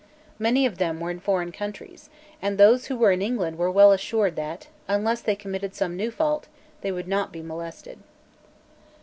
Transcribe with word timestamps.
Many 0.39 0.65
of 0.65 0.79
them 0.79 0.99
were 0.99 1.11
in 1.11 1.19
foreign 1.19 1.51
countries; 1.51 2.09
and 2.41 2.57
those 2.57 2.87
who 2.87 2.97
were 2.97 3.11
in 3.11 3.21
England 3.21 3.59
were 3.59 3.69
well 3.69 3.91
assured 3.91 4.35
that, 4.35 4.67
unless 4.87 5.21
they 5.21 5.35
committed 5.35 5.75
some 5.75 5.95
new 5.95 6.09
fault, 6.09 6.47
they 6.81 6.91
would 6.91 7.07
not 7.07 7.31
be 7.31 7.43
molested. 7.43 7.99